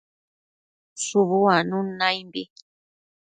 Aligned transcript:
Shubu 1.03 1.35
uanun 1.45 1.87
naimbi 1.99 2.43